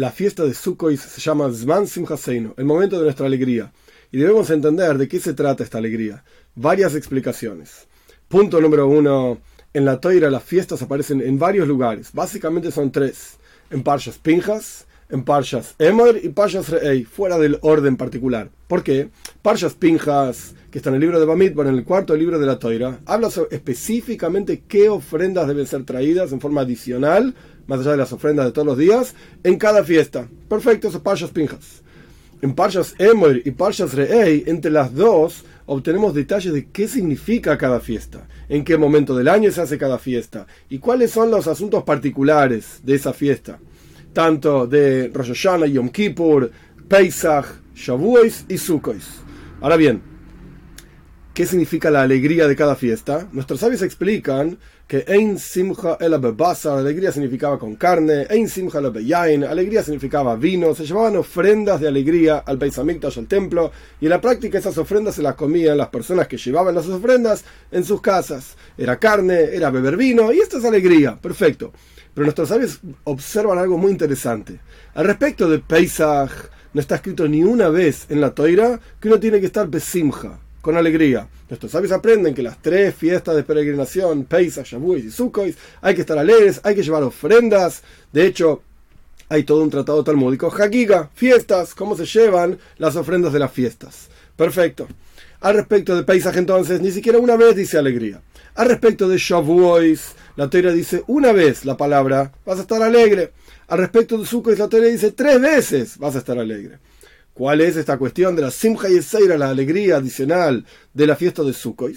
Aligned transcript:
la 0.00 0.10
fiesta 0.10 0.44
de 0.44 0.54
Sukkot 0.54 0.96
se 0.96 1.20
llama 1.20 1.52
Zman 1.52 1.86
Simchaseinu, 1.86 2.54
el 2.56 2.64
momento 2.64 2.96
de 2.96 3.04
nuestra 3.04 3.26
alegría. 3.26 3.70
Y 4.10 4.16
debemos 4.16 4.48
entender 4.48 4.96
de 4.96 5.06
qué 5.06 5.20
se 5.20 5.34
trata 5.34 5.62
esta 5.62 5.76
alegría. 5.76 6.24
Varias 6.54 6.94
explicaciones. 6.94 7.86
Punto 8.26 8.62
número 8.62 8.88
uno. 8.88 9.42
En 9.74 9.84
la 9.84 10.00
toira 10.00 10.30
las 10.30 10.42
fiestas 10.42 10.80
aparecen 10.80 11.20
en 11.20 11.38
varios 11.38 11.68
lugares. 11.68 12.12
Básicamente 12.14 12.72
son 12.72 12.90
tres. 12.90 13.36
En 13.70 13.82
Parshas 13.82 14.16
Pinjas, 14.16 14.86
en 15.10 15.22
Parshas 15.22 15.74
Emor 15.78 16.18
y 16.22 16.30
Parshas 16.30 16.70
Re'ei, 16.70 17.04
fuera 17.04 17.36
del 17.36 17.58
orden 17.60 17.98
particular. 17.98 18.48
¿Por 18.68 18.82
qué? 18.82 19.10
Parshas 19.42 19.74
Pinjas, 19.74 20.54
que 20.70 20.78
está 20.78 20.88
en 20.88 20.94
el 20.94 21.02
libro 21.02 21.20
de 21.20 21.26
Bamidbar, 21.26 21.66
en 21.66 21.74
el 21.74 21.84
cuarto 21.84 22.16
libro 22.16 22.38
de 22.38 22.46
la 22.46 22.58
Toira, 22.58 23.00
habla 23.04 23.28
específicamente 23.50 24.62
qué 24.66 24.88
ofrendas 24.88 25.46
deben 25.46 25.66
ser 25.66 25.84
traídas 25.84 26.32
en 26.32 26.40
forma 26.40 26.62
adicional, 26.62 27.34
más 27.70 27.80
allá 27.80 27.92
de 27.92 27.96
las 27.96 28.12
ofrendas 28.12 28.44
de 28.44 28.52
todos 28.52 28.66
los 28.66 28.76
días, 28.76 29.14
en 29.42 29.56
cada 29.56 29.82
fiesta. 29.82 30.28
Perfecto, 30.48 30.88
eso 30.88 30.98
es 30.98 31.02
Parshas 31.02 31.30
Pinjas. 31.30 31.82
En 32.42 32.54
Parshas 32.54 32.94
Emor 32.98 33.40
y 33.42 33.50
Parshas 33.52 33.94
Re'ei, 33.94 34.44
entre 34.46 34.70
las 34.70 34.94
dos, 34.94 35.44
obtenemos 35.64 36.12
detalles 36.12 36.52
de 36.52 36.66
qué 36.66 36.88
significa 36.88 37.56
cada 37.56 37.80
fiesta, 37.80 38.28
en 38.50 38.64
qué 38.64 38.76
momento 38.76 39.16
del 39.16 39.28
año 39.28 39.50
se 39.50 39.62
hace 39.62 39.78
cada 39.78 39.98
fiesta 39.98 40.46
y 40.68 40.78
cuáles 40.78 41.12
son 41.12 41.30
los 41.30 41.46
asuntos 41.46 41.84
particulares 41.84 42.80
de 42.82 42.96
esa 42.96 43.14
fiesta 43.14 43.58
tanto 44.12 44.66
de 44.66 45.10
Rosh 45.12 45.28
Hashanah, 45.28 45.66
Yom 45.66 45.88
Kippur, 45.90 46.50
Pesach, 46.88 47.46
Shavuos 47.74 48.44
y 48.48 48.58
Sukkot. 48.58 48.96
Ahora 49.60 49.76
bien, 49.76 50.02
¿qué 51.34 51.46
significa 51.46 51.90
la 51.90 52.02
alegría 52.02 52.48
de 52.48 52.56
cada 52.56 52.76
fiesta? 52.76 53.28
Nuestros 53.32 53.60
sabios 53.60 53.82
explican 53.82 54.58
que 54.86 55.04
Ein 55.06 55.38
Simcha 55.38 55.96
el 56.00 56.14
alegría 56.14 57.12
significaba 57.12 57.58
con 57.58 57.76
carne, 57.76 58.26
Ein 58.28 58.48
Simcha 58.48 58.78
el 58.78 58.90
Beyain, 58.90 59.44
alegría 59.44 59.82
significaba 59.82 60.34
vino, 60.36 60.74
se 60.74 60.84
llevaban 60.84 61.16
ofrendas 61.16 61.80
de 61.80 61.88
alegría 61.88 62.38
al 62.38 62.56
Beis 62.56 62.78
Hamikdash, 62.78 63.18
al 63.18 63.26
templo, 63.28 63.70
y 64.00 64.06
en 64.06 64.10
la 64.10 64.20
práctica 64.20 64.58
esas 64.58 64.76
ofrendas 64.78 65.14
se 65.14 65.22
las 65.22 65.36
comían 65.36 65.78
las 65.78 65.88
personas 65.88 66.26
que 66.26 66.36
llevaban 66.36 66.74
las 66.74 66.88
ofrendas 66.88 67.44
en 67.70 67.84
sus 67.84 68.00
casas. 68.00 68.56
Era 68.76 68.98
carne, 68.98 69.54
era 69.54 69.70
beber 69.70 69.96
vino, 69.96 70.32
y 70.32 70.40
esto 70.40 70.58
es 70.58 70.64
alegría, 70.64 71.16
perfecto. 71.16 71.72
Pero 72.12 72.24
nuestros 72.24 72.48
sabios 72.48 72.80
observan 73.04 73.58
algo 73.58 73.78
muy 73.78 73.92
interesante. 73.92 74.58
Al 74.94 75.06
respecto 75.06 75.48
de 75.48 75.60
Pesach, 75.60 76.32
no 76.72 76.80
está 76.80 76.96
escrito 76.96 77.28
ni 77.28 77.42
una 77.42 77.68
vez 77.68 78.06
en 78.08 78.20
la 78.20 78.34
toira 78.34 78.80
que 79.00 79.08
uno 79.08 79.20
tiene 79.20 79.40
que 79.40 79.46
estar 79.46 79.68
besimja, 79.68 80.38
con 80.60 80.76
alegría. 80.76 81.28
Nuestros 81.48 81.72
sabios 81.72 81.92
aprenden 81.92 82.34
que 82.34 82.42
las 82.42 82.60
tres 82.60 82.94
fiestas 82.94 83.36
de 83.36 83.42
peregrinación, 83.42 84.24
Pesach, 84.24 84.66
Shavuot 84.66 84.98
y 84.98 85.10
Sukkot, 85.10 85.54
hay 85.80 85.94
que 85.94 86.02
estar 86.02 86.18
alegres, 86.18 86.60
hay 86.62 86.74
que 86.74 86.82
llevar 86.82 87.02
ofrendas. 87.02 87.82
De 88.12 88.26
hecho, 88.26 88.62
hay 89.28 89.44
todo 89.44 89.62
un 89.62 89.70
tratado 89.70 90.02
talmúdico, 90.04 90.48
Hagiga, 90.48 91.10
fiestas, 91.14 91.74
cómo 91.74 91.96
se 91.96 92.04
llevan 92.04 92.58
las 92.78 92.96
ofrendas 92.96 93.32
de 93.32 93.38
las 93.38 93.52
fiestas. 93.52 94.08
Perfecto. 94.36 94.88
Al 95.40 95.54
respecto 95.54 95.96
de 95.96 96.02
Pesach 96.02 96.36
entonces, 96.36 96.80
ni 96.80 96.90
siquiera 96.90 97.18
una 97.18 97.36
vez 97.36 97.56
dice 97.56 97.78
alegría. 97.78 98.20
Al 98.56 98.68
respecto 98.68 99.08
de 99.08 99.16
Shavuot, 99.16 99.98
la 100.36 100.50
teoría 100.50 100.72
dice 100.72 101.02
una 101.06 101.32
vez 101.32 101.64
la 101.64 101.76
palabra, 101.76 102.32
vas 102.44 102.58
a 102.58 102.62
estar 102.62 102.82
alegre. 102.82 103.32
Al 103.68 103.78
respecto 103.78 104.18
de 104.18 104.26
Sukkot, 104.26 104.58
la 104.58 104.68
teoría 104.68 104.90
dice 104.90 105.12
tres 105.12 105.40
veces, 105.40 105.96
vas 105.98 106.16
a 106.16 106.18
estar 106.18 106.38
alegre. 106.38 106.78
¿Cuál 107.40 107.62
es 107.62 107.78
esta 107.78 107.96
cuestión 107.96 108.36
de 108.36 108.42
la 108.42 108.50
Simcha 108.50 108.90
y 108.90 109.00
Seira, 109.00 109.38
la 109.38 109.48
alegría 109.48 109.96
adicional 109.96 110.66
de 110.92 111.06
la 111.06 111.16
fiesta 111.16 111.42
de 111.42 111.54
Sukkot? 111.54 111.94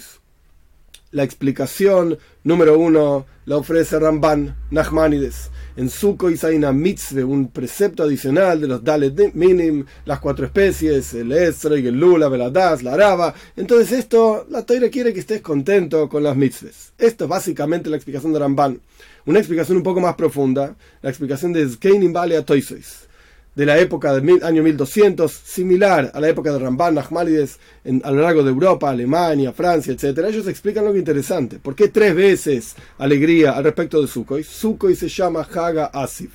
La 1.10 1.22
explicación 1.22 2.16
número 2.44 2.78
uno 2.78 3.26
la 3.44 3.58
ofrece 3.58 3.98
Ramban 3.98 4.56
Nachmanides 4.70 5.50
en 5.76 5.90
Sukkot 5.90 6.42
hay 6.44 6.56
una 6.56 6.72
mitzvah, 6.72 7.26
un 7.26 7.48
precepto 7.48 8.04
adicional 8.04 8.58
de 8.58 8.68
los 8.68 8.82
Dalet 8.82 9.34
Minim, 9.34 9.84
las 10.06 10.18
cuatro 10.18 10.46
especies, 10.46 11.12
el 11.12 11.30
Esrei, 11.30 11.86
el 11.86 12.00
Lula, 12.00 12.28
el 12.28 12.40
Adas, 12.40 12.82
la 12.82 12.94
Araba. 12.94 13.34
Entonces 13.54 13.92
esto, 13.92 14.46
la 14.48 14.64
Toira 14.64 14.88
quiere 14.88 15.12
que 15.12 15.20
estés 15.20 15.42
contento 15.42 16.08
con 16.08 16.22
las 16.22 16.36
mitzvahs. 16.36 16.94
Esto 16.96 17.24
es 17.24 17.28
básicamente 17.28 17.90
la 17.90 17.96
explicación 17.96 18.32
de 18.32 18.38
Ramban. 18.38 18.80
Una 19.26 19.40
explicación 19.40 19.76
un 19.76 19.82
poco 19.82 20.00
más 20.00 20.14
profunda, 20.14 20.74
la 21.02 21.10
explicación 21.10 21.52
de 21.52 21.68
Zkeinim 21.68 22.14
Vale 22.14 22.34
a 22.34 22.42
Toisois 22.46 23.08
de 23.54 23.66
la 23.66 23.78
época 23.78 24.12
del 24.12 24.42
año 24.42 24.62
1200, 24.62 25.30
similar 25.30 26.10
a 26.12 26.20
la 26.20 26.28
época 26.28 26.52
de 26.52 26.58
Ramban 26.58 26.94
Nachmanides 26.94 27.58
a 28.02 28.10
lo 28.10 28.22
largo 28.22 28.42
de 28.42 28.50
Europa, 28.50 28.90
Alemania, 28.90 29.52
Francia, 29.52 29.92
etc. 29.92 30.18
Ellos 30.28 30.48
explican 30.48 30.84
algo 30.84 30.98
interesante. 30.98 31.58
¿Por 31.58 31.74
qué 31.74 31.88
tres 31.88 32.14
veces 32.14 32.74
alegría 32.98 33.52
al 33.52 33.64
respecto 33.64 34.00
de 34.00 34.08
Sukkot? 34.08 34.42
Sukkot 34.42 34.94
se 34.94 35.08
llama 35.08 35.46
Haga 35.54 35.86
Asif. 35.86 36.32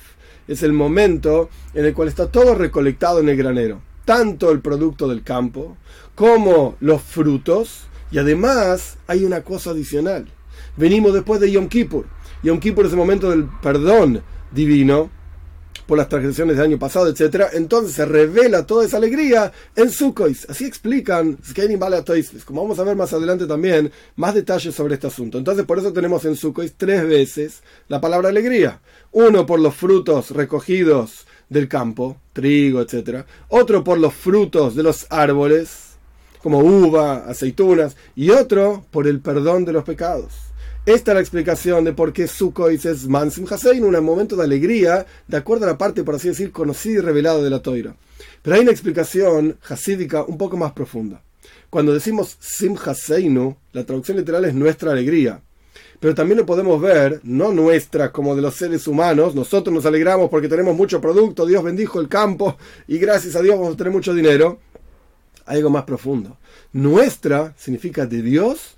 Es 0.48 0.62
el 0.62 0.72
momento 0.72 1.50
en 1.74 1.84
el 1.84 1.94
cual 1.94 2.08
está 2.08 2.26
todo 2.26 2.54
recolectado 2.54 3.20
en 3.20 3.28
el 3.28 3.36
granero. 3.36 3.82
Tanto 4.04 4.50
el 4.50 4.60
producto 4.60 5.06
del 5.06 5.22
campo 5.22 5.76
como 6.14 6.76
los 6.80 7.02
frutos. 7.02 7.86
Y 8.10 8.18
además 8.18 8.96
hay 9.06 9.24
una 9.24 9.42
cosa 9.42 9.70
adicional. 9.70 10.26
Venimos 10.76 11.12
después 11.12 11.40
de 11.40 11.52
Yom 11.52 11.68
Kippur. 11.68 12.06
Yom 12.42 12.58
Kippur 12.58 12.86
es 12.86 12.92
el 12.92 12.98
momento 12.98 13.30
del 13.30 13.44
perdón 13.62 14.22
divino 14.50 15.10
por 15.90 15.98
las 15.98 16.08
transgresiones 16.08 16.56
del 16.56 16.66
año 16.66 16.78
pasado, 16.78 17.08
etc. 17.08 17.46
Entonces 17.52 17.96
se 17.96 18.04
revela 18.04 18.64
toda 18.64 18.84
esa 18.84 18.98
alegría 18.98 19.50
en 19.74 19.90
Sukkot. 19.90 20.48
Así 20.48 20.64
explican 20.64 21.36
como 22.44 22.62
vamos 22.62 22.78
a 22.78 22.84
ver 22.84 22.94
más 22.94 23.12
adelante 23.12 23.44
también, 23.44 23.90
más 24.14 24.32
detalles 24.32 24.72
sobre 24.72 24.94
este 24.94 25.08
asunto. 25.08 25.36
Entonces 25.36 25.64
por 25.66 25.80
eso 25.80 25.92
tenemos 25.92 26.24
en 26.26 26.36
Sukkot 26.36 26.74
tres 26.76 27.04
veces 27.08 27.64
la 27.88 28.00
palabra 28.00 28.28
alegría. 28.28 28.80
Uno 29.10 29.44
por 29.46 29.58
los 29.58 29.74
frutos 29.74 30.30
recogidos 30.30 31.26
del 31.48 31.66
campo, 31.66 32.18
trigo, 32.32 32.80
etc. 32.82 33.24
Otro 33.48 33.82
por 33.82 33.98
los 33.98 34.14
frutos 34.14 34.76
de 34.76 34.84
los 34.84 35.08
árboles, 35.10 35.96
como 36.40 36.60
uva, 36.60 37.24
aceitunas. 37.26 37.96
Y 38.14 38.30
otro 38.30 38.86
por 38.92 39.08
el 39.08 39.18
perdón 39.18 39.64
de 39.64 39.72
los 39.72 39.82
pecados. 39.82 40.49
Esta 40.90 41.12
es 41.12 41.14
la 41.14 41.20
explicación 41.20 41.84
de 41.84 41.92
por 41.92 42.12
qué 42.12 42.26
Sukkot 42.26 42.84
es 42.84 43.06
Mansim 43.06 43.46
Hasein, 43.48 43.84
un 43.84 44.04
momento 44.04 44.34
de 44.34 44.42
alegría, 44.42 45.06
de 45.28 45.36
acuerdo 45.36 45.64
a 45.64 45.68
la 45.68 45.78
parte, 45.78 46.02
por 46.02 46.16
así 46.16 46.26
decir, 46.26 46.50
conocida 46.50 46.98
y 46.98 47.00
revelada 47.00 47.40
de 47.40 47.48
la 47.48 47.62
Toira. 47.62 47.94
Pero 48.42 48.56
hay 48.56 48.62
una 48.62 48.72
explicación 48.72 49.56
hasídica 49.68 50.24
un 50.24 50.36
poco 50.36 50.56
más 50.56 50.72
profunda. 50.72 51.22
Cuando 51.70 51.94
decimos 51.94 52.36
Sim 52.40 52.74
Haseinu, 52.76 53.56
la 53.72 53.86
traducción 53.86 54.16
literal 54.16 54.44
es 54.46 54.52
nuestra 54.52 54.90
alegría. 54.90 55.40
Pero 56.00 56.12
también 56.12 56.38
lo 56.38 56.44
podemos 56.44 56.80
ver, 56.80 57.20
no 57.22 57.52
nuestra 57.52 58.10
como 58.10 58.34
de 58.34 58.42
los 58.42 58.56
seres 58.56 58.88
humanos, 58.88 59.32
nosotros 59.32 59.72
nos 59.72 59.86
alegramos 59.86 60.28
porque 60.28 60.48
tenemos 60.48 60.74
mucho 60.74 61.00
producto, 61.00 61.46
Dios 61.46 61.62
bendijo 61.62 62.00
el 62.00 62.08
campo 62.08 62.56
y 62.88 62.98
gracias 62.98 63.36
a 63.36 63.42
Dios 63.42 63.56
vamos 63.56 63.74
a 63.74 63.76
tener 63.76 63.92
mucho 63.92 64.12
dinero. 64.12 64.58
Algo 65.46 65.70
más 65.70 65.84
profundo. 65.84 66.36
Nuestra 66.72 67.54
significa 67.56 68.06
de 68.06 68.22
Dios 68.22 68.74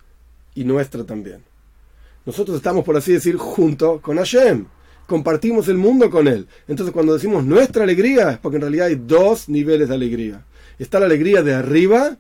y 0.55 0.65
nuestra 0.65 1.05
también. 1.05 1.52
Nosotros 2.25 2.57
estamos, 2.57 2.85
por 2.85 2.97
así 2.97 3.13
decir, 3.13 3.37
junto 3.37 4.01
con 4.01 4.17
Hashem. 4.17 4.67
Compartimos 5.07 5.69
el 5.69 5.77
mundo 5.77 6.11
con 6.11 6.29
Él. 6.29 6.47
Entonces, 6.69 6.93
cuando 6.93 7.15
decimos 7.15 7.45
nuestra 7.45 7.85
alegría, 7.85 8.31
es 8.31 8.39
porque 8.39 8.57
en 8.57 8.63
realidad 8.63 8.87
hay 8.87 8.95
dos 8.95 9.49
niveles 9.49 9.89
de 9.89 9.95
alegría. 9.95 10.47
Está 10.79 11.01
la 11.01 11.07
alegría 11.07 11.43
de 11.43 11.55
arriba, 11.55 12.17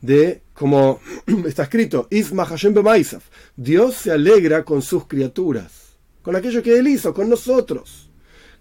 de, 0.00 0.42
como 0.52 1.00
está 1.46 1.64
escrito, 1.64 2.08
Isma 2.10 2.44
Hashem 2.44 2.74
Bemaisaf. 2.74 3.24
Dios 3.56 3.94
se 3.94 4.10
alegra 4.10 4.64
con 4.64 4.82
sus 4.82 5.06
criaturas, 5.06 5.96
con 6.22 6.36
aquello 6.36 6.62
que 6.62 6.78
Él 6.78 6.88
hizo, 6.88 7.14
con 7.14 7.28
nosotros. 7.28 8.10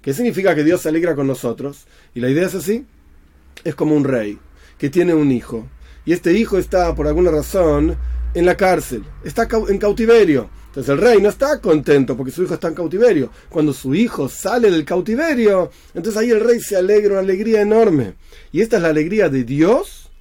¿Qué 0.02 0.14
significa 0.14 0.56
que 0.56 0.64
Dios 0.64 0.82
se 0.82 0.90
alegra 0.90 1.16
con 1.16 1.28
nosotros? 1.28 1.86
Y 2.14 2.20
la 2.20 2.30
idea 2.30 2.48
es 2.48 2.56
así: 2.56 2.86
es 3.64 3.76
como 3.76 3.96
un 3.96 4.04
rey 4.04 4.40
que 4.78 4.90
tiene 4.90 5.14
un 5.14 5.32
hijo. 5.32 5.68
Y 6.06 6.14
este 6.14 6.34
hijo 6.34 6.58
está, 6.58 6.96
por 6.96 7.08
alguna 7.08 7.32
razón, 7.32 7.98
en 8.34 8.46
la 8.46 8.56
cárcel, 8.56 9.04
está 9.24 9.48
en 9.68 9.78
cautiverio. 9.78 10.50
Entonces 10.68 10.90
el 10.92 11.00
rey 11.00 11.20
no 11.20 11.30
está 11.30 11.60
contento 11.60 12.16
porque 12.16 12.32
su 12.32 12.44
hijo 12.44 12.54
está 12.54 12.68
en 12.68 12.76
cautiverio. 12.76 13.32
Cuando 13.50 13.74
su 13.74 13.96
hijo 13.96 14.30
sale 14.30 14.70
del 14.70 14.86
cautiverio, 14.86 15.72
entonces 15.96 16.22
ahí 16.22 16.30
el 16.30 16.40
rey 16.40 16.60
se 16.60 16.76
alegra, 16.76 17.14
una 17.14 17.22
alegría 17.22 17.62
enorme. 17.62 18.14
Y 18.52 18.62
esta 18.62 18.78
es 18.78 18.84
la 18.84 18.90
alegría 18.90 19.30
de 19.30 19.44
Dios 19.44 20.12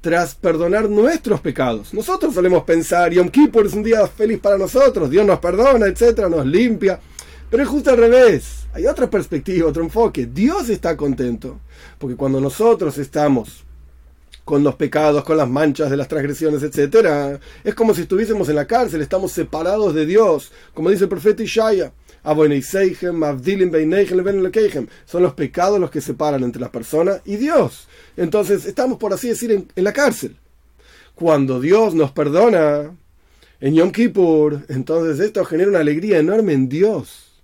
tras 0.00 0.34
perdonar 0.34 0.90
nuestros 0.90 1.40
pecados. 1.40 1.94
Nosotros 1.94 2.34
solemos 2.34 2.64
pensar, 2.64 3.12
Yom 3.12 3.28
Kippur 3.28 3.66
es 3.66 3.72
un 3.72 3.84
día 3.84 4.06
feliz 4.06 4.38
para 4.40 4.58
nosotros, 4.58 5.08
Dios 5.08 5.24
nos 5.24 5.38
perdona, 5.38 5.86
etcétera, 5.86 6.28
nos 6.28 6.44
limpia. 6.44 7.00
Pero 7.48 7.62
es 7.62 7.68
justo 7.68 7.90
al 7.90 7.98
revés. 7.98 8.66
Hay 8.74 8.86
otra 8.86 9.08
perspectiva, 9.08 9.68
otro 9.68 9.84
enfoque. 9.84 10.26
Dios 10.26 10.68
está 10.68 10.96
contento 10.96 11.60
porque 11.98 12.16
cuando 12.16 12.40
nosotros 12.40 12.98
estamos 12.98 13.64
con 14.44 14.62
los 14.62 14.74
pecados, 14.74 15.24
con 15.24 15.36
las 15.36 15.48
manchas 15.48 15.90
de 15.90 15.96
las 15.96 16.08
transgresiones, 16.08 16.62
etc. 16.62 17.40
Es 17.64 17.74
como 17.74 17.94
si 17.94 18.02
estuviésemos 18.02 18.48
en 18.48 18.56
la 18.56 18.66
cárcel, 18.66 19.00
estamos 19.00 19.32
separados 19.32 19.94
de 19.94 20.06
Dios, 20.06 20.52
como 20.74 20.90
dice 20.90 21.04
el 21.04 21.08
profeta 21.08 21.42
Ishaya. 21.42 21.92
Son 25.06 25.22
los 25.22 25.34
pecados 25.34 25.80
los 25.80 25.90
que 25.90 26.00
separan 26.00 26.42
entre 26.42 26.60
la 26.60 26.72
persona 26.72 27.20
y 27.24 27.36
Dios. 27.36 27.86
Entonces 28.16 28.64
estamos, 28.64 28.98
por 28.98 29.12
así 29.12 29.28
decir, 29.28 29.52
en, 29.52 29.68
en 29.76 29.84
la 29.84 29.92
cárcel. 29.92 30.36
Cuando 31.14 31.60
Dios 31.60 31.94
nos 31.94 32.12
perdona 32.12 32.96
en 33.60 33.74
Yom 33.74 33.92
Kippur, 33.92 34.64
entonces 34.68 35.20
esto 35.20 35.44
genera 35.44 35.68
una 35.68 35.80
alegría 35.80 36.18
enorme 36.18 36.54
en 36.54 36.68
Dios. 36.68 37.42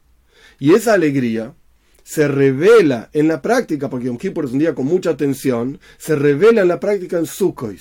Y 0.58 0.74
esa 0.74 0.94
alegría 0.94 1.54
se 2.10 2.26
revela 2.26 3.08
en 3.12 3.28
la 3.28 3.40
práctica, 3.40 3.88
porque 3.88 4.06
Yom 4.06 4.18
Kippur 4.18 4.44
es 4.44 4.50
un 4.50 4.58
día 4.58 4.74
con 4.74 4.84
mucha 4.84 5.16
tensión, 5.16 5.78
se 5.96 6.16
revela 6.16 6.62
en 6.62 6.66
la 6.66 6.80
práctica 6.80 7.18
en 7.18 7.26
Sukkot. 7.26 7.76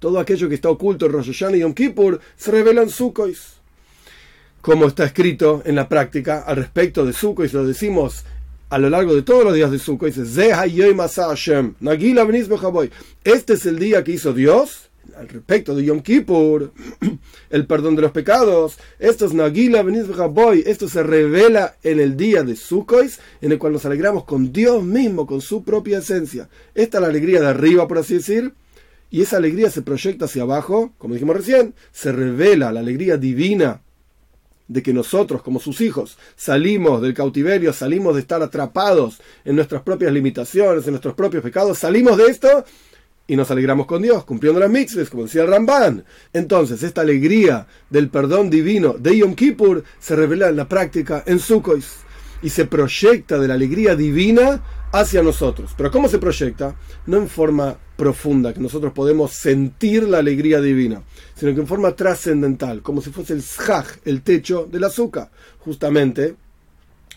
Todo 0.00 0.18
aquello 0.18 0.48
que 0.48 0.56
está 0.56 0.70
oculto 0.70 1.06
en 1.06 1.12
Rosh 1.12 1.26
Hashanah 1.26 1.56
y 1.56 1.60
Yom 1.60 1.72
Kippur 1.72 2.18
se 2.36 2.50
revela 2.50 2.82
en 2.82 2.90
Sukkot. 2.90 3.36
Como 4.60 4.88
está 4.88 5.04
escrito 5.04 5.62
en 5.64 5.76
la 5.76 5.88
práctica 5.88 6.40
al 6.40 6.56
respecto 6.56 7.06
de 7.06 7.12
Sukkot, 7.12 7.52
lo 7.52 7.64
decimos 7.64 8.24
a 8.70 8.78
lo 8.78 8.90
largo 8.90 9.14
de 9.14 9.22
todos 9.22 9.44
los 9.44 9.54
días 9.54 9.70
de 9.70 9.78
Sukkot, 9.78 10.12
dice, 10.12 10.50
Este 13.22 13.52
es 13.52 13.66
el 13.66 13.78
día 13.78 14.02
que 14.02 14.10
hizo 14.10 14.32
Dios 14.32 14.89
al 15.16 15.28
respecto 15.28 15.74
de 15.74 15.84
Yom 15.84 16.00
Kippur, 16.00 16.72
el 17.50 17.66
perdón 17.66 17.96
de 17.96 18.02
los 18.02 18.12
pecados, 18.12 18.78
esto 18.98 19.26
es 19.26 19.34
Nagila 19.34 19.82
Boy, 19.82 20.62
esto 20.66 20.88
se 20.88 21.02
revela 21.02 21.76
en 21.82 22.00
el 22.00 22.16
día 22.16 22.42
de 22.42 22.56
Sukkot, 22.56 23.10
en 23.40 23.52
el 23.52 23.58
cual 23.58 23.72
nos 23.72 23.84
alegramos 23.84 24.24
con 24.24 24.52
Dios 24.52 24.82
mismo, 24.82 25.26
con 25.26 25.40
su 25.40 25.62
propia 25.62 25.98
esencia. 25.98 26.48
Esta 26.74 26.98
es 26.98 27.02
la 27.02 27.08
alegría 27.08 27.40
de 27.40 27.48
arriba, 27.48 27.86
por 27.88 27.98
así 27.98 28.14
decir, 28.14 28.54
y 29.10 29.22
esa 29.22 29.38
alegría 29.38 29.70
se 29.70 29.82
proyecta 29.82 30.26
hacia 30.26 30.42
abajo, 30.42 30.92
como 30.98 31.14
dijimos 31.14 31.36
recién, 31.36 31.74
se 31.92 32.12
revela 32.12 32.72
la 32.72 32.80
alegría 32.80 33.16
divina 33.16 33.82
de 34.68 34.84
que 34.84 34.92
nosotros, 34.92 35.42
como 35.42 35.58
sus 35.58 35.80
hijos, 35.80 36.16
salimos 36.36 37.02
del 37.02 37.12
cautiverio, 37.12 37.72
salimos 37.72 38.14
de 38.14 38.20
estar 38.20 38.40
atrapados 38.40 39.20
en 39.44 39.56
nuestras 39.56 39.82
propias 39.82 40.12
limitaciones, 40.12 40.86
en 40.86 40.92
nuestros 40.92 41.14
propios 41.14 41.42
pecados, 41.42 41.78
salimos 41.78 42.16
de 42.16 42.26
esto 42.26 42.64
y 43.30 43.36
nos 43.36 43.48
alegramos 43.52 43.86
con 43.86 44.02
Dios, 44.02 44.24
cumpliendo 44.24 44.58
las 44.58 44.68
mitzvahs, 44.68 45.08
como 45.08 45.22
decía 45.22 45.42
el 45.42 45.48
Ramban. 45.48 46.04
Entonces, 46.32 46.82
esta 46.82 47.02
alegría 47.02 47.64
del 47.88 48.08
perdón 48.08 48.50
divino 48.50 48.96
de 48.98 49.18
Yom 49.18 49.36
Kippur 49.36 49.84
se 50.00 50.16
revela 50.16 50.48
en 50.48 50.56
la 50.56 50.68
práctica 50.68 51.22
en 51.24 51.38
Sukkot 51.38 51.80
y 52.42 52.50
se 52.50 52.64
proyecta 52.64 53.38
de 53.38 53.46
la 53.46 53.54
alegría 53.54 53.94
divina 53.94 54.64
hacia 54.90 55.22
nosotros. 55.22 55.74
Pero 55.76 55.92
¿cómo 55.92 56.08
se 56.08 56.18
proyecta? 56.18 56.74
No 57.06 57.18
en 57.18 57.28
forma 57.28 57.76
profunda, 57.96 58.52
que 58.52 58.58
nosotros 58.58 58.92
podemos 58.92 59.30
sentir 59.30 60.08
la 60.08 60.18
alegría 60.18 60.60
divina, 60.60 61.00
sino 61.36 61.54
que 61.54 61.60
en 61.60 61.68
forma 61.68 61.94
trascendental, 61.94 62.82
como 62.82 63.00
si 63.00 63.10
fuese 63.10 63.34
el 63.34 63.42
shaj, 63.42 63.86
el 64.06 64.22
techo 64.22 64.66
del 64.68 64.82
azúcar. 64.82 65.30
Justamente 65.60 66.34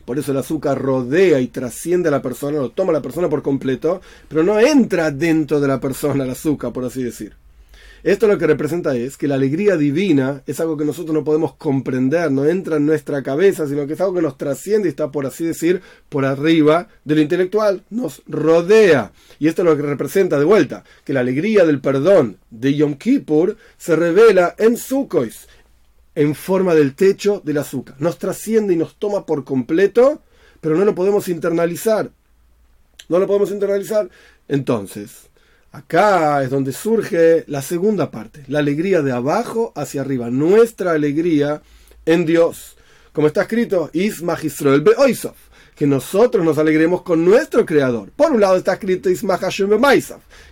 por 0.05 0.19
eso 0.19 0.31
el 0.31 0.37
azúcar 0.37 0.81
rodea 0.81 1.39
y 1.39 1.47
trasciende 1.47 2.09
a 2.09 2.11
la 2.11 2.21
persona, 2.21 2.57
lo 2.57 2.69
toma 2.69 2.91
a 2.91 2.93
la 2.93 3.01
persona 3.01 3.29
por 3.29 3.41
completo, 3.41 4.01
pero 4.27 4.43
no 4.43 4.59
entra 4.59 5.11
dentro 5.11 5.59
de 5.59 5.67
la 5.67 5.79
persona 5.79 6.23
el 6.23 6.31
azúcar, 6.31 6.73
por 6.73 6.85
así 6.85 7.03
decir. 7.03 7.33
Esto 8.03 8.27
lo 8.27 8.37
que 8.37 8.47
representa 8.47 8.93
es 8.97 9.15
que 9.15 9.29
la 9.29 9.35
alegría 9.35 9.77
divina 9.77 10.43
es 10.45 10.59
algo 10.59 10.75
que 10.75 10.83
nosotros 10.83 11.13
no 11.13 11.23
podemos 11.23 11.55
comprender, 11.55 12.29
no 12.33 12.45
entra 12.45 12.75
en 12.75 12.85
nuestra 12.85 13.23
cabeza, 13.23 13.65
sino 13.65 13.87
que 13.87 13.93
es 13.93 14.01
algo 14.01 14.15
que 14.15 14.21
nos 14.21 14.37
trasciende 14.37 14.89
y 14.89 14.91
está, 14.91 15.09
por 15.09 15.25
así 15.25 15.45
decir, 15.45 15.81
por 16.09 16.25
arriba 16.25 16.89
de 17.05 17.15
lo 17.15 17.21
intelectual, 17.21 17.83
nos 17.89 18.21
rodea. 18.27 19.13
Y 19.39 19.47
esto 19.47 19.61
es 19.61 19.69
lo 19.69 19.77
que 19.77 19.83
representa 19.83 20.37
de 20.37 20.43
vuelta, 20.43 20.83
que 21.05 21.13
la 21.13 21.21
alegría 21.21 21.65
del 21.65 21.79
perdón 21.79 22.39
de 22.51 22.73
Yom 22.73 22.95
Kippur 22.95 23.55
se 23.77 23.95
revela 23.95 24.53
en 24.57 24.75
Sukkot, 24.75 25.31
en 26.15 26.35
forma 26.35 26.75
del 26.75 26.95
techo 26.95 27.41
del 27.43 27.57
azúcar. 27.57 27.95
Nos 27.99 28.17
trasciende 28.17 28.73
y 28.73 28.77
nos 28.77 28.95
toma 28.95 29.25
por 29.25 29.43
completo, 29.43 30.21
pero 30.61 30.75
no 30.75 30.85
lo 30.85 30.95
podemos 30.95 31.27
internalizar. 31.27 32.11
No 33.09 33.19
lo 33.19 33.27
podemos 33.27 33.51
internalizar. 33.51 34.09
Entonces, 34.47 35.29
acá 35.71 36.43
es 36.43 36.49
donde 36.49 36.71
surge 36.71 37.43
la 37.47 37.61
segunda 37.61 38.11
parte, 38.11 38.43
la 38.47 38.59
alegría 38.59 39.01
de 39.01 39.11
abajo 39.11 39.73
hacia 39.75 40.01
arriba, 40.01 40.29
nuestra 40.29 40.91
alegría 40.91 41.61
en 42.05 42.25
Dios. 42.25 42.77
Como 43.11 43.27
está 43.27 43.43
escrito, 43.43 43.89
Is 43.93 44.21
Magistro 44.21 44.73
el 44.73 44.83
que 45.75 45.87
nosotros 45.87 46.45
nos 46.45 46.59
alegremos 46.59 47.01
con 47.01 47.25
nuestro 47.25 47.65
Creador. 47.65 48.11
Por 48.11 48.31
un 48.31 48.41
lado 48.41 48.57
está 48.57 48.73
escrito 48.73 49.09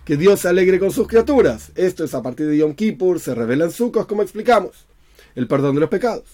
que 0.04 0.16
Dios 0.16 0.40
se 0.40 0.48
alegre 0.48 0.80
con 0.80 0.90
sus 0.90 1.06
criaturas. 1.06 1.70
Esto 1.76 2.04
es 2.04 2.14
a 2.14 2.22
partir 2.22 2.46
de 2.46 2.58
Yom 2.58 2.74
Kippur, 2.74 3.20
se 3.20 3.34
revela 3.34 3.64
en 3.66 3.70
como 4.06 4.22
explicamos 4.22 4.86
el 5.34 5.46
perdón 5.46 5.74
de 5.74 5.80
los 5.82 5.90
pecados. 5.90 6.24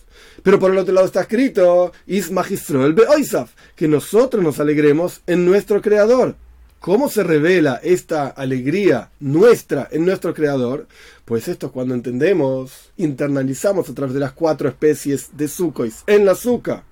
Pero 0.42 0.58
por 0.58 0.70
el 0.70 0.78
otro 0.78 0.94
lado 0.94 1.06
está 1.06 1.22
escrito, 1.22 1.92
Is 2.06 2.30
magistro 2.30 2.84
el 2.84 2.94
Beoisaf, 2.94 3.52
que 3.74 3.88
nosotros 3.88 4.42
nos 4.42 4.60
alegremos 4.60 5.22
en 5.26 5.44
nuestro 5.44 5.82
Creador. 5.82 6.36
¿Cómo 6.80 7.08
se 7.08 7.24
revela 7.24 7.80
esta 7.82 8.28
alegría 8.28 9.10
nuestra 9.18 9.88
en 9.90 10.06
nuestro 10.06 10.32
Creador? 10.32 10.86
Pues 11.24 11.48
esto 11.48 11.66
es 11.66 11.72
cuando 11.72 11.94
entendemos, 11.94 12.92
internalizamos 12.96 13.88
a 13.90 13.94
través 13.94 14.14
de 14.14 14.20
las 14.20 14.32
cuatro 14.32 14.68
especies 14.68 15.36
de 15.36 15.48
Sukois 15.48 16.04
en 16.06 16.24
la 16.24 16.32
azúcar. 16.32 16.84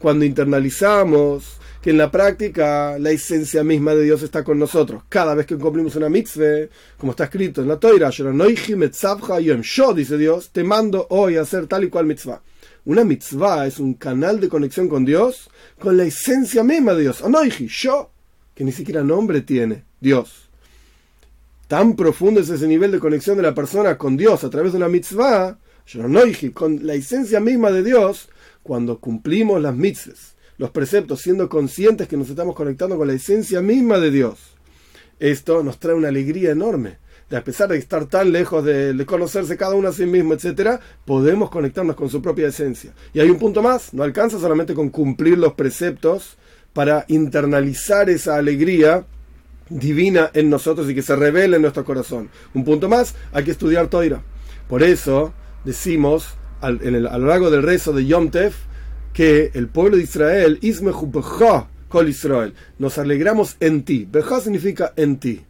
Cuando 0.00 0.24
internalizamos 0.24 1.58
que 1.80 1.90
en 1.90 1.98
la 1.98 2.10
práctica 2.10 2.98
la 2.98 3.10
esencia 3.10 3.62
misma 3.62 3.94
de 3.94 4.04
Dios 4.04 4.22
está 4.22 4.42
con 4.42 4.58
nosotros. 4.58 5.02
Cada 5.08 5.34
vez 5.34 5.46
que 5.46 5.56
cumplimos 5.56 5.94
una 5.96 6.08
mitzvah, 6.08 6.68
como 6.96 7.12
está 7.12 7.24
escrito 7.24 7.62
en 7.62 7.68
la 7.68 7.78
Toira, 7.78 8.10
yo, 8.10 9.94
dice 9.94 10.18
Dios, 10.18 10.50
te 10.50 10.64
mando 10.64 11.06
hoy 11.10 11.36
a 11.36 11.42
hacer 11.42 11.66
tal 11.66 11.84
y 11.84 11.88
cual 11.88 12.06
mitzvah. 12.06 12.42
Una 12.84 13.04
mitzvah 13.04 13.66
es 13.66 13.78
un 13.78 13.94
canal 13.94 14.40
de 14.40 14.48
conexión 14.48 14.88
con 14.88 15.04
Dios, 15.04 15.50
con 15.78 15.96
la 15.96 16.04
esencia 16.04 16.64
misma 16.64 16.94
de 16.94 17.02
Dios. 17.02 17.22
Anoiji, 17.22 17.68
yo, 17.68 18.10
que 18.54 18.64
ni 18.64 18.72
siquiera 18.72 19.04
nombre 19.04 19.42
tiene, 19.42 19.84
Dios. 20.00 20.48
Tan 21.68 21.94
profundo 21.94 22.40
es 22.40 22.48
ese 22.48 22.66
nivel 22.66 22.90
de 22.90 22.98
conexión 22.98 23.36
de 23.36 23.42
la 23.42 23.54
persona 23.54 23.98
con 23.98 24.16
Dios 24.16 24.42
a 24.42 24.50
través 24.50 24.72
de 24.72 24.78
una 24.78 24.88
mitzvah, 24.88 25.58
con 26.54 26.86
la 26.86 26.94
esencia 26.94 27.40
misma 27.40 27.70
de 27.70 27.82
Dios, 27.82 28.28
cuando 28.62 28.98
cumplimos 28.98 29.62
las 29.62 29.76
mitzvahs 29.76 30.37
los 30.58 30.70
preceptos, 30.70 31.22
siendo 31.22 31.48
conscientes 31.48 32.08
que 32.08 32.16
nos 32.16 32.28
estamos 32.28 32.54
conectando 32.54 32.96
con 32.96 33.06
la 33.06 33.14
esencia 33.14 33.62
misma 33.62 33.98
de 33.98 34.10
Dios. 34.10 34.38
Esto 35.20 35.62
nos 35.62 35.78
trae 35.78 35.94
una 35.94 36.08
alegría 36.08 36.50
enorme. 36.50 36.98
De 37.30 37.36
a 37.36 37.44
pesar 37.44 37.68
de 37.68 37.76
estar 37.76 38.06
tan 38.06 38.32
lejos 38.32 38.64
de, 38.64 39.04
conocerse 39.06 39.56
cada 39.56 39.74
uno 39.74 39.88
a 39.88 39.92
sí 39.92 40.06
mismo, 40.06 40.34
etc., 40.34 40.80
podemos 41.04 41.50
conectarnos 41.50 41.94
con 41.94 42.08
su 42.08 42.22
propia 42.22 42.48
esencia. 42.48 42.92
Y 43.12 43.20
hay 43.20 43.30
un 43.30 43.38
punto 43.38 43.62
más, 43.62 43.92
no 43.92 44.02
alcanza 44.02 44.40
solamente 44.40 44.74
con 44.74 44.88
cumplir 44.88 45.38
los 45.38 45.52
preceptos 45.52 46.38
para 46.72 47.04
internalizar 47.08 48.08
esa 48.08 48.36
alegría 48.36 49.04
divina 49.68 50.30
en 50.32 50.48
nosotros 50.48 50.88
y 50.88 50.94
que 50.94 51.02
se 51.02 51.16
revele 51.16 51.56
en 51.56 51.62
nuestro 51.62 51.84
corazón. 51.84 52.30
Un 52.54 52.64
punto 52.64 52.88
más, 52.88 53.14
hay 53.32 53.44
que 53.44 53.50
estudiar 53.50 53.88
Toira. 53.88 54.22
Por 54.68 54.82
eso 54.82 55.34
decimos 55.64 56.34
a 56.60 56.70
lo 56.70 57.26
largo 57.26 57.50
del 57.50 57.62
rezo 57.62 57.92
de 57.92 58.06
Yom 58.06 58.30
Tef, 58.30 58.56
que 59.12 59.50
el 59.54 59.68
pueblo 59.68 59.96
de 59.96 60.02
Israel, 60.02 60.60
Kol 61.88 62.08
Israel, 62.08 62.54
nos 62.78 62.98
alegramos 62.98 63.56
en 63.60 63.82
ti. 63.82 64.06
Beja 64.10 64.40
significa 64.40 64.92
en 64.96 65.18
ti. 65.18 65.44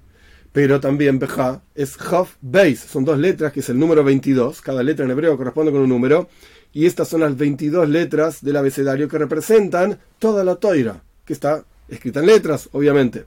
Pero 0.52 0.80
también 0.80 1.18
Beja 1.18 1.62
es 1.74 1.96
Haf 2.00 2.36
Beis. 2.40 2.80
Son 2.80 3.04
dos 3.04 3.18
letras, 3.18 3.52
que 3.52 3.60
es 3.60 3.68
el 3.68 3.78
número 3.78 4.02
22. 4.04 4.60
Cada 4.60 4.82
letra 4.82 5.04
en 5.04 5.10
hebreo 5.10 5.36
corresponde 5.36 5.72
con 5.72 5.82
un 5.82 5.88
número. 5.88 6.28
Y 6.72 6.86
estas 6.86 7.08
son 7.08 7.20
las 7.20 7.36
22 7.36 7.88
letras 7.88 8.42
del 8.42 8.56
abecedario 8.56 9.08
que 9.08 9.18
representan 9.18 9.98
toda 10.18 10.44
la 10.44 10.56
toira, 10.56 11.02
que 11.24 11.32
está 11.32 11.64
escrita 11.88 12.20
en 12.20 12.26
letras, 12.26 12.68
obviamente. 12.72 13.24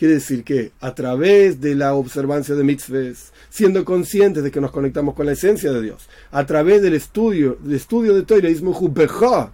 Quiere 0.00 0.14
decir 0.14 0.44
que 0.44 0.72
a 0.80 0.94
través 0.94 1.60
de 1.60 1.74
la 1.74 1.92
observancia 1.92 2.54
de 2.54 2.64
mitzvahs, 2.64 3.34
siendo 3.50 3.84
conscientes 3.84 4.42
de 4.42 4.50
que 4.50 4.58
nos 4.58 4.70
conectamos 4.70 5.14
con 5.14 5.26
la 5.26 5.32
esencia 5.32 5.74
de 5.74 5.82
Dios, 5.82 6.08
a 6.30 6.46
través 6.46 6.80
del 6.80 6.94
estudio, 6.94 7.58
del 7.60 7.76
estudio 7.76 8.14
de 8.14 8.22
Toira, 8.22 8.48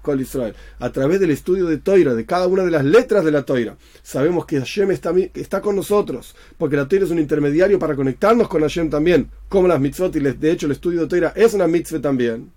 con 0.02 0.20
Israel, 0.20 0.54
a 0.78 0.92
través 0.92 1.18
del 1.18 1.32
estudio 1.32 1.66
de 1.66 1.78
Toira, 1.78 2.14
de 2.14 2.24
cada 2.24 2.46
una 2.46 2.62
de 2.62 2.70
las 2.70 2.84
letras 2.84 3.24
de 3.24 3.32
la 3.32 3.42
Toira, 3.42 3.76
sabemos 4.04 4.46
que 4.46 4.60
Hashem 4.60 4.92
está, 4.92 5.60
con 5.60 5.74
nosotros, 5.74 6.36
porque 6.56 6.76
la 6.76 6.86
Toira 6.86 7.06
es 7.06 7.10
un 7.10 7.18
intermediario 7.18 7.80
para 7.80 7.96
conectarnos 7.96 8.46
con 8.46 8.62
Hashem 8.62 8.88
también, 8.88 9.28
como 9.48 9.66
las 9.66 9.80
mitzvot, 9.80 10.14
y 10.14 10.20
de 10.20 10.52
hecho 10.52 10.66
el 10.66 10.72
estudio 10.72 11.00
de 11.00 11.08
Toira 11.08 11.32
es 11.34 11.54
una 11.54 11.66
mitzvah 11.66 12.00
también 12.00 12.52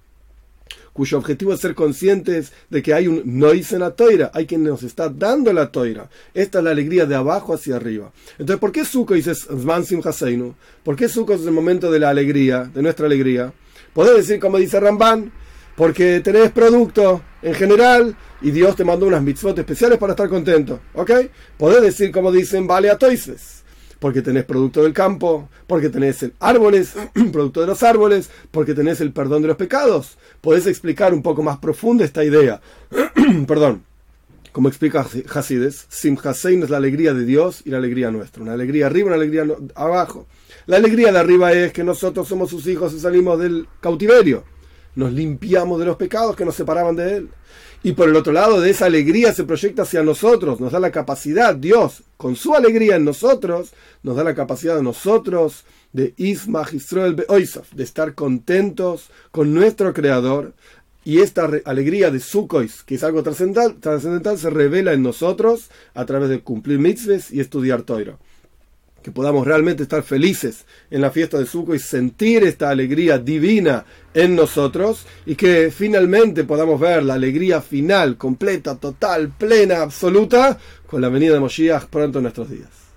cuyo 1.00 1.18
objetivo 1.18 1.54
es 1.54 1.62
ser 1.62 1.76
conscientes 1.76 2.52
de 2.70 2.84
que 2.84 2.94
hay 2.94 3.08
un 3.08 3.22
noise 3.24 3.76
en 3.76 3.80
la 3.80 3.92
toira, 3.92 4.32
hay 4.34 4.46
quien 4.46 4.66
nos 4.66 4.84
está 4.84 5.08
dando 5.08 5.54
la 5.54 5.72
toira. 5.72 6.10
Esta 6.34 6.58
es 6.58 6.64
la 6.66 6.72
alegría 6.72 7.06
de 7.06 7.16
abajo 7.16 7.54
hacia 7.54 7.78
arriba. 7.78 8.12
Entonces, 8.32 8.60
¿por 8.60 8.74
qué 8.74 8.84
Sukkot 8.84 9.16
dice 9.16 9.34
Zmansim 9.34 10.02
Haseinu? 10.04 10.56
¿Por 10.84 10.98
qué 10.98 11.08
Sukkot 11.08 11.40
es 11.40 11.46
el 11.46 11.54
momento 11.54 11.90
de 11.90 12.00
la 12.00 12.10
alegría, 12.10 12.66
de 12.66 12.82
nuestra 12.82 13.06
alegría? 13.06 13.54
Podés 13.94 14.18
decir, 14.18 14.42
como 14.42 14.58
dice 14.58 14.78
Ramban, 14.78 15.32
porque 15.78 16.20
tenés 16.20 16.52
producto 16.52 17.22
en 17.44 17.54
general 17.54 18.18
y 18.42 18.52
Dios 18.52 18.76
te 18.76 18.84
mandó 18.84 19.08
unas 19.08 19.24
mitzvot 19.24 19.58
especiales 19.58 19.98
para 20.00 20.12
estar 20.12 20.28
contento. 20.28 20.82
¿Ok? 20.96 21.12
Podés 21.58 21.82
decir, 21.82 22.12
como 22.12 22.30
dicen, 22.30 22.68
vale 22.68 22.90
a 22.90 22.98
toises 22.98 23.59
porque 24.00 24.22
tenés 24.22 24.46
producto 24.46 24.84
del 24.84 24.94
campo, 24.94 25.50
porque 25.68 25.90
tenés 25.90 26.26
árboles, 26.40 26.94
producto 27.32 27.62
de 27.62 27.68
los 27.68 27.84
árboles, 27.84 28.30
porque 28.52 28.74
tenés 28.74 29.02
el 29.02 29.12
perdón 29.12 29.42
de 29.42 29.50
los 29.50 29.58
pecados. 29.58 30.18
Podés 30.42 30.68
explicar 30.68 31.14
un 31.14 31.22
poco 31.22 31.44
más 31.44 31.58
profundo 31.60 32.04
esta 32.04 32.24
idea. 32.24 32.62
perdón. 33.48 33.84
Como 34.52 34.68
explica 34.68 35.06
Hasides, 35.32 35.86
Simhasein 35.90 36.64
es 36.64 36.72
la 36.72 36.78
alegría 36.78 37.14
de 37.14 37.24
Dios 37.24 37.62
y 37.66 37.70
la 37.70 37.78
alegría 37.78 38.10
nuestra. 38.10 38.42
Una 38.42 38.54
alegría 38.54 38.88
arriba, 38.88 39.08
una 39.08 39.16
alegría 39.16 39.46
abajo. 39.76 40.26
La 40.66 40.78
alegría 40.78 41.12
de 41.12 41.20
arriba 41.20 41.52
es 41.54 41.72
que 41.72 41.84
nosotros 41.84 42.28
somos 42.28 42.50
sus 42.50 42.66
hijos 42.66 42.94
y 42.94 43.00
salimos 43.00 43.40
del 43.40 43.68
cautiverio. 43.80 44.44
Nos 45.00 45.14
limpiamos 45.14 45.80
de 45.80 45.86
los 45.86 45.96
pecados 45.96 46.36
que 46.36 46.46
nos 46.46 46.56
separaban 46.56 46.96
de 46.96 47.16
Él. 47.16 47.30
Y 47.82 47.94
por 47.94 48.10
el 48.10 48.18
otro 48.18 48.34
lado, 48.34 48.60
de 48.60 48.70
esa 48.70 48.88
alegría 48.88 49.34
se 49.34 49.46
proyecta 49.46 49.84
hacia 49.84 50.04
nosotros, 50.04 50.60
nos 50.60 50.74
da 50.74 50.80
la 50.82 50.92
capacidad, 50.92 51.56
Dios, 51.56 52.04
con 52.18 52.36
su 52.36 52.54
alegría 52.54 52.98
en 52.98 53.06
nosotros, 53.06 53.72
nos 54.04 54.18
da 54.18 54.26
la 54.26 54.36
capacidad 54.36 54.76
de 54.76 54.84
nosotros 54.84 55.64
de 55.94 56.14
Isma 56.18 56.68
de 56.70 57.84
estar 57.84 58.14
contentos 58.14 59.10
con 59.32 59.54
nuestro 59.54 59.94
Creador. 59.94 60.54
Y 61.06 61.22
esta 61.22 61.50
alegría 61.64 62.12
de 62.12 62.20
Sukhois, 62.20 62.84
que 62.84 62.96
es 62.96 63.04
algo 63.06 63.24
trascendental, 63.24 63.80
trascendental, 63.80 64.38
se 64.38 64.50
revela 64.50 64.92
en 64.92 65.02
nosotros 65.02 65.70
a 65.94 66.06
través 66.06 66.30
de 66.30 66.42
cumplir 66.42 66.78
mitzvahs 66.78 67.32
y 67.32 67.40
estudiar 67.40 67.84
Toiro 67.84 68.20
que 69.02 69.12
podamos 69.12 69.46
realmente 69.46 69.84
estar 69.84 70.04
felices 70.04 70.66
en 70.90 71.02
la 71.02 71.12
fiesta 71.12 71.38
de 71.38 71.46
Sukkot 71.46 71.76
y 71.76 71.80
sentir 71.80 72.44
esta 72.44 72.70
alegría 72.70 73.18
divina 73.18 73.86
en 74.14 74.36
nosotros 74.36 75.06
y 75.26 75.36
que 75.36 75.72
finalmente 75.72 76.44
podamos 76.44 76.80
ver 76.80 77.04
la 77.04 77.14
alegría 77.14 77.62
final, 77.62 78.18
completa, 78.18 78.76
total, 78.76 79.30
plena, 79.38 79.82
absoluta 79.82 80.58
con 80.88 81.02
la 81.02 81.10
venida 81.10 81.34
de 81.34 81.40
Moshiach 81.40 81.86
pronto 81.86 82.20
en 82.20 82.24
nuestros 82.24 82.50
días. 82.50 82.89